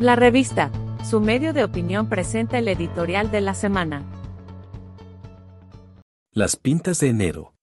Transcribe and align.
La 0.00 0.14
revista, 0.16 0.70
su 1.04 1.20
medio 1.20 1.52
de 1.52 1.64
opinión 1.64 2.08
presenta 2.08 2.58
el 2.58 2.68
editorial 2.68 3.30
de 3.30 3.40
la 3.40 3.54
semana. 3.54 4.04
Las 6.32 6.56
pintas 6.56 7.00
de 7.00 7.08
enero. 7.08 7.54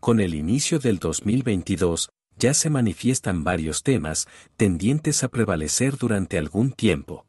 Con 0.00 0.20
el 0.20 0.34
inicio 0.34 0.78
del 0.78 0.98
2022, 0.98 2.10
ya 2.38 2.54
se 2.54 2.70
manifiestan 2.70 3.44
varios 3.44 3.82
temas 3.82 4.26
tendientes 4.56 5.22
a 5.22 5.28
prevalecer 5.28 5.96
durante 5.96 6.38
algún 6.38 6.72
tiempo. 6.72 7.26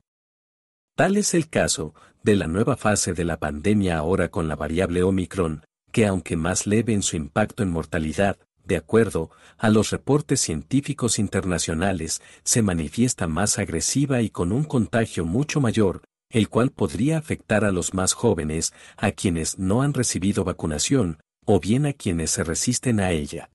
Tal 0.96 1.18
es 1.18 1.34
el 1.34 1.50
caso 1.50 1.94
de 2.24 2.36
la 2.36 2.48
nueva 2.48 2.78
fase 2.78 3.14
de 3.14 3.26
la 3.26 3.38
pandemia 3.38 3.98
ahora 3.98 4.30
con 4.30 4.48
la 4.48 4.56
variable 4.56 5.04
Omicron, 5.04 5.66
que 5.92 6.08
aunque 6.08 6.38
más 6.38 6.68
leve 6.68 6.94
en 6.94 7.02
su 7.02 7.18
impacto 7.18 7.64
en 7.64 7.72
mortalidad, 7.72 8.38
de 8.66 8.78
acuerdo 8.78 9.32
a 9.58 9.70
los 9.70 9.92
reportes 9.92 10.42
científicos 10.42 11.20
internacionales, 11.20 12.22
se 12.44 12.62
manifiesta 12.62 13.28
más 13.28 13.60
agresiva 13.60 14.22
y 14.22 14.30
con 14.30 14.52
un 14.52 14.64
contagio 14.64 15.26
mucho 15.26 15.62
mayor, 15.62 16.02
el 16.30 16.50
cual 16.50 16.72
podría 16.72 17.18
afectar 17.18 17.64
a 17.64 17.72
los 17.72 17.94
más 17.94 18.14
jóvenes, 18.14 18.74
a 18.98 19.12
quienes 19.12 19.58
no 19.60 19.82
han 19.82 19.94
recibido 19.94 20.44
vacunación, 20.44 21.20
o 21.46 21.60
bien 21.60 21.86
a 21.86 21.94
quienes 21.94 22.32
se 22.32 22.44
resisten 22.44 23.00
a 23.00 23.12
ella. 23.12 23.50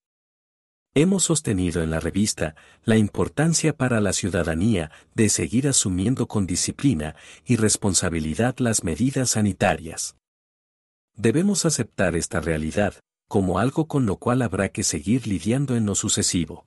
Hemos 0.95 1.24
sostenido 1.24 1.82
en 1.82 1.90
la 1.90 2.01
revista 2.01 2.56
la 2.84 2.96
importancia 2.96 3.77
para 3.77 4.01
la 4.01 4.12
ciudadanía 4.12 4.90
de 5.15 5.29
seguir 5.29 5.68
asumiendo 5.68 6.27
con 6.27 6.46
disciplina 6.46 7.15
y 7.45 7.56
responsabilidad 7.56 8.56
las 8.59 8.82
medidas 8.82 9.30
sanitarias. 9.30 10.16
Debemos 11.16 11.65
aceptar 11.65 12.16
esta 12.16 12.40
realidad, 12.40 12.95
como 13.30 13.60
algo 13.60 13.86
con 13.86 14.06
lo 14.06 14.16
cual 14.16 14.42
habrá 14.42 14.70
que 14.70 14.82
seguir 14.82 15.28
lidiando 15.28 15.76
en 15.76 15.86
lo 15.86 15.94
sucesivo. 15.94 16.66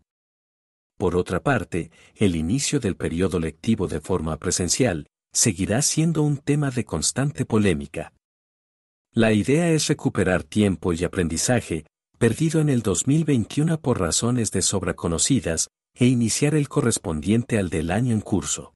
Por 0.98 1.18
otra 1.18 1.44
parte, 1.44 1.92
el 2.16 2.38
inicio 2.38 2.80
del 2.80 2.96
periodo 2.96 3.38
lectivo 3.38 3.90
de 3.90 4.00
forma 4.00 4.38
presencial 4.38 5.08
seguirá 5.34 5.82
siendo 5.82 6.24
un 6.24 6.38
tema 6.38 6.72
de 6.72 6.86
constante 6.86 7.44
polémica. 7.44 8.14
La 9.12 9.34
idea 9.34 9.72
es 9.72 9.88
recuperar 9.88 10.44
tiempo 10.44 10.94
y 10.94 11.04
aprendizaje, 11.04 11.86
perdido 12.18 12.62
en 12.62 12.70
el 12.70 12.82
2021 12.82 13.82
por 13.82 14.00
razones 14.00 14.52
de 14.52 14.62
sobra 14.62 14.94
conocidas, 14.94 15.68
e 15.94 16.06
iniciar 16.06 16.56
el 16.56 16.70
correspondiente 16.70 17.58
al 17.58 17.70
del 17.70 17.92
año 17.92 18.14
en 18.14 18.22
curso. 18.22 18.74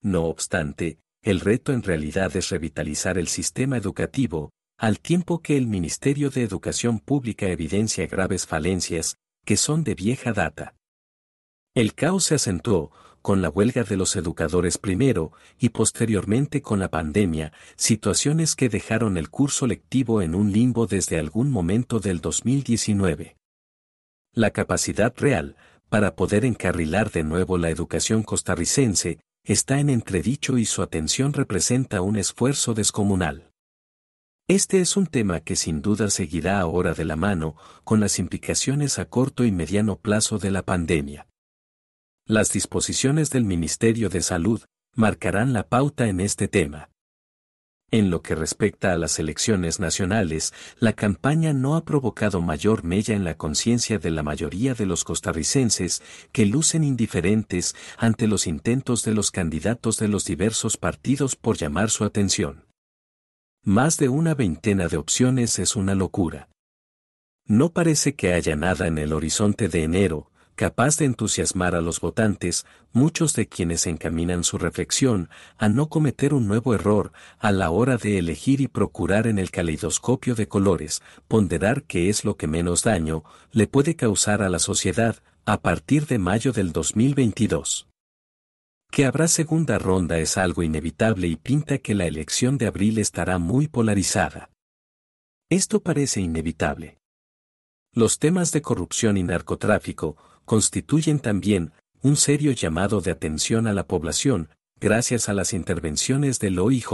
No 0.00 0.24
obstante, 0.24 0.98
el 1.20 1.40
reto 1.40 1.74
en 1.74 1.82
realidad 1.82 2.34
es 2.38 2.48
revitalizar 2.48 3.18
el 3.18 3.28
sistema 3.28 3.76
educativo, 3.76 4.52
al 4.78 5.00
tiempo 5.00 5.40
que 5.40 5.56
el 5.56 5.66
Ministerio 5.66 6.28
de 6.28 6.42
Educación 6.42 6.98
Pública 6.98 7.46
evidencia 7.46 8.06
graves 8.06 8.46
falencias, 8.46 9.16
que 9.44 9.56
son 9.56 9.84
de 9.84 9.94
vieja 9.94 10.32
data. 10.32 10.74
El 11.74 11.94
caos 11.94 12.24
se 12.24 12.34
acentuó, 12.34 12.92
con 13.22 13.42
la 13.42 13.48
huelga 13.48 13.84
de 13.84 13.96
los 13.96 14.14
educadores 14.16 14.78
primero 14.78 15.32
y 15.58 15.70
posteriormente 15.70 16.62
con 16.62 16.78
la 16.78 16.90
pandemia, 16.90 17.52
situaciones 17.74 18.54
que 18.54 18.68
dejaron 18.68 19.16
el 19.16 19.30
curso 19.30 19.66
lectivo 19.66 20.22
en 20.22 20.34
un 20.34 20.52
limbo 20.52 20.86
desde 20.86 21.18
algún 21.18 21.50
momento 21.50 21.98
del 21.98 22.20
2019. 22.20 23.36
La 24.32 24.50
capacidad 24.50 25.12
real, 25.16 25.56
para 25.88 26.14
poder 26.14 26.44
encarrilar 26.44 27.10
de 27.10 27.24
nuevo 27.24 27.56
la 27.56 27.70
educación 27.70 28.22
costarricense, 28.22 29.20
está 29.42 29.80
en 29.80 29.88
entredicho 29.88 30.58
y 30.58 30.66
su 30.66 30.82
atención 30.82 31.32
representa 31.32 32.02
un 32.02 32.16
esfuerzo 32.16 32.74
descomunal. 32.74 33.50
Este 34.48 34.80
es 34.80 34.96
un 34.96 35.08
tema 35.08 35.40
que 35.40 35.56
sin 35.56 35.82
duda 35.82 36.08
seguirá 36.08 36.60
ahora 36.60 36.94
de 36.94 37.04
la 37.04 37.16
mano 37.16 37.56
con 37.82 37.98
las 37.98 38.20
implicaciones 38.20 39.00
a 39.00 39.06
corto 39.06 39.44
y 39.44 39.50
mediano 39.50 39.98
plazo 39.98 40.38
de 40.38 40.52
la 40.52 40.62
pandemia. 40.62 41.26
Las 42.26 42.52
disposiciones 42.52 43.30
del 43.30 43.44
Ministerio 43.44 44.08
de 44.08 44.22
Salud 44.22 44.62
marcarán 44.94 45.52
la 45.52 45.66
pauta 45.66 46.06
en 46.06 46.20
este 46.20 46.46
tema. 46.46 46.90
En 47.90 48.08
lo 48.08 48.22
que 48.22 48.36
respecta 48.36 48.92
a 48.92 48.96
las 48.96 49.18
elecciones 49.18 49.80
nacionales, 49.80 50.54
la 50.78 50.92
campaña 50.92 51.52
no 51.52 51.74
ha 51.74 51.84
provocado 51.84 52.40
mayor 52.40 52.84
mella 52.84 53.16
en 53.16 53.24
la 53.24 53.36
conciencia 53.36 53.98
de 53.98 54.12
la 54.12 54.22
mayoría 54.22 54.74
de 54.74 54.86
los 54.86 55.02
costarricenses 55.02 56.02
que 56.30 56.46
lucen 56.46 56.84
indiferentes 56.84 57.74
ante 57.98 58.28
los 58.28 58.46
intentos 58.46 59.02
de 59.02 59.12
los 59.12 59.32
candidatos 59.32 59.98
de 59.98 60.06
los 60.06 60.24
diversos 60.24 60.76
partidos 60.76 61.34
por 61.34 61.56
llamar 61.56 61.90
su 61.90 62.04
atención. 62.04 62.65
Más 63.68 63.96
de 63.96 64.08
una 64.08 64.36
veintena 64.36 64.86
de 64.86 64.96
opciones 64.96 65.58
es 65.58 65.74
una 65.74 65.96
locura. 65.96 66.48
No 67.46 67.72
parece 67.72 68.14
que 68.14 68.32
haya 68.32 68.54
nada 68.54 68.86
en 68.86 68.96
el 68.96 69.12
horizonte 69.12 69.66
de 69.68 69.82
enero, 69.82 70.30
capaz 70.54 70.98
de 70.98 71.06
entusiasmar 71.06 71.74
a 71.74 71.80
los 71.80 72.00
votantes, 72.00 72.64
muchos 72.92 73.34
de 73.34 73.48
quienes 73.48 73.88
encaminan 73.88 74.44
su 74.44 74.56
reflexión 74.56 75.30
a 75.58 75.68
no 75.68 75.88
cometer 75.88 76.32
un 76.32 76.46
nuevo 76.46 76.74
error 76.74 77.10
a 77.40 77.50
la 77.50 77.70
hora 77.70 77.96
de 77.96 78.18
elegir 78.18 78.60
y 78.60 78.68
procurar 78.68 79.26
en 79.26 79.36
el 79.36 79.50
caleidoscopio 79.50 80.36
de 80.36 80.46
colores, 80.46 81.02
ponderar 81.26 81.82
qué 81.82 82.08
es 82.08 82.24
lo 82.24 82.36
que 82.36 82.46
menos 82.46 82.84
daño 82.84 83.24
le 83.50 83.66
puede 83.66 83.96
causar 83.96 84.42
a 84.42 84.48
la 84.48 84.60
sociedad 84.60 85.16
a 85.44 85.60
partir 85.60 86.06
de 86.06 86.20
mayo 86.20 86.52
del 86.52 86.70
2022. 86.70 87.88
Que 88.90 89.04
habrá 89.04 89.28
segunda 89.28 89.78
ronda 89.78 90.18
es 90.18 90.36
algo 90.36 90.62
inevitable 90.62 91.28
y 91.28 91.36
pinta 91.36 91.78
que 91.78 91.94
la 91.94 92.06
elección 92.06 92.58
de 92.58 92.66
abril 92.66 92.98
estará 92.98 93.38
muy 93.38 93.68
polarizada. 93.68 94.50
Esto 95.50 95.80
parece 95.80 96.20
inevitable. 96.20 96.98
Los 97.92 98.18
temas 98.18 98.52
de 98.52 98.62
corrupción 98.62 99.16
y 99.16 99.22
narcotráfico 99.22 100.16
constituyen 100.44 101.18
también 101.20 101.72
un 102.02 102.16
serio 102.16 102.52
llamado 102.52 103.00
de 103.00 103.10
atención 103.10 103.66
a 103.66 103.72
la 103.72 103.86
población, 103.86 104.50
gracias 104.78 105.28
a 105.28 105.34
las 105.34 105.52
intervenciones 105.52 106.38
del 106.38 106.58
OIJ. 106.58 106.86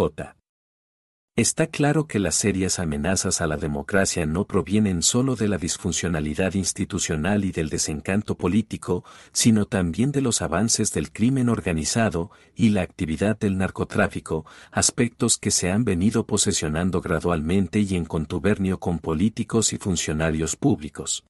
Está 1.34 1.66
claro 1.66 2.06
que 2.06 2.18
las 2.18 2.34
serias 2.34 2.78
amenazas 2.78 3.40
a 3.40 3.46
la 3.46 3.56
democracia 3.56 4.26
no 4.26 4.46
provienen 4.46 5.00
solo 5.00 5.34
de 5.34 5.48
la 5.48 5.56
disfuncionalidad 5.56 6.52
institucional 6.52 7.46
y 7.46 7.52
del 7.52 7.70
desencanto 7.70 8.36
político, 8.36 9.02
sino 9.32 9.64
también 9.64 10.12
de 10.12 10.20
los 10.20 10.42
avances 10.42 10.92
del 10.92 11.10
crimen 11.10 11.48
organizado 11.48 12.30
y 12.54 12.68
la 12.68 12.82
actividad 12.82 13.38
del 13.38 13.56
narcotráfico, 13.56 14.44
aspectos 14.70 15.38
que 15.38 15.50
se 15.50 15.70
han 15.70 15.86
venido 15.86 16.26
posesionando 16.26 17.00
gradualmente 17.00 17.80
y 17.80 17.96
en 17.96 18.04
contubernio 18.04 18.78
con 18.78 18.98
políticos 18.98 19.72
y 19.72 19.78
funcionarios 19.78 20.56
públicos. 20.56 21.24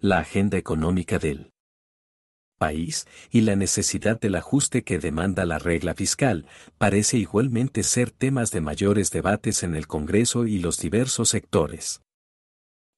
La 0.00 0.18
agenda 0.18 0.58
económica 0.58 1.20
del 1.20 1.52
país 2.56 3.06
y 3.30 3.42
la 3.42 3.56
necesidad 3.56 4.18
del 4.18 4.34
ajuste 4.34 4.82
que 4.82 4.98
demanda 4.98 5.44
la 5.44 5.58
regla 5.58 5.94
fiscal, 5.94 6.46
parece 6.78 7.18
igualmente 7.18 7.82
ser 7.82 8.10
temas 8.10 8.50
de 8.50 8.60
mayores 8.60 9.10
debates 9.10 9.62
en 9.62 9.74
el 9.74 9.86
Congreso 9.86 10.46
y 10.46 10.58
los 10.58 10.78
diversos 10.78 11.28
sectores. 11.28 12.02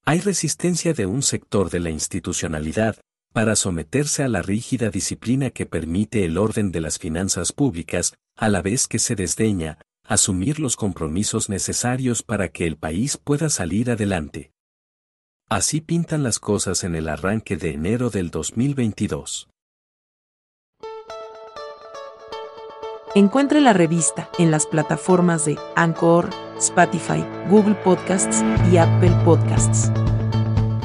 Hay 0.05 0.21
resistencia 0.21 0.95
de 0.95 1.07
un 1.07 1.23
sector 1.23 1.71
de 1.71 1.81
la 1.81 1.91
institucionalidad 1.91 2.97
para 3.33 3.57
someterse 3.57 4.23
a 4.23 4.29
la 4.29 4.43
rígida 4.43 4.91
disciplina 4.91 5.51
que 5.51 5.67
permite 5.67 6.25
el 6.25 6.39
orden 6.39 6.73
de 6.73 6.81
las 6.81 6.99
finanzas 6.99 7.53
públicas, 7.53 8.15
a 8.37 8.49
la 8.49 8.63
vez 8.63 8.89
que 8.89 8.99
se 8.99 9.15
desdeña 9.15 9.79
asumir 10.05 10.59
los 10.59 10.77
compromisos 10.77 11.51
necesarios 11.51 12.23
para 12.23 12.49
que 12.49 12.67
el 12.67 12.77
país 12.77 13.19
pueda 13.19 13.51
salir 13.51 13.91
adelante. 13.91 14.53
Así 15.51 15.81
pintan 15.81 16.23
las 16.23 16.41
cosas 16.41 16.85
en 16.85 16.95
el 16.95 17.09
arranque 17.09 17.57
de 17.57 17.71
enero 17.71 18.11
del 18.11 18.31
2022. 18.31 19.49
Encuentre 23.15 23.63
la 23.63 23.73
revista 23.73 24.29
en 24.39 24.51
las 24.51 24.67
plataformas 24.67 25.47
de 25.47 25.57
Anchor, 25.75 26.29
Spotify, 26.59 27.25
Google 27.49 27.77
Podcasts 27.77 28.45
y 28.71 28.77
Apple 28.77 29.13
Podcasts. 29.25 29.91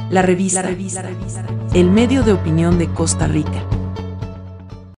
La 0.10 0.22
revista, 0.22 0.64
el 1.74 1.90
medio 1.90 2.24
de 2.24 2.32
opinión 2.32 2.78
de 2.78 2.88
Costa 2.88 3.28
Rica. 3.28 3.68